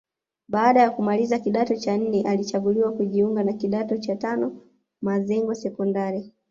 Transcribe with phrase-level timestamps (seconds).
[0.47, 4.61] Baada ya kumaliza kidato cha nne alichaguliwa kujiunga na kidato cha tano
[5.01, 6.33] Mazengo Sekondari